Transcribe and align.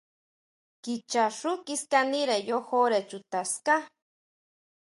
Kichaxú 0.83 1.51
kiskanire 1.65 2.37
yojore 2.49 2.99
chuta 3.09 3.41
ská. 3.53 3.75